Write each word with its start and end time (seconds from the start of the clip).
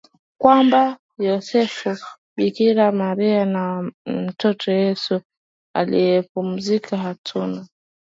kwamba 0.41 0.79
Yosefu 1.27 1.89
Bikira 2.35 2.85
Maria 3.01 3.45
na 3.45 3.91
mtoto 4.17 4.71
Yesu 4.71 5.21
walipumzika 5.75 6.97
Hatuna 6.97 7.65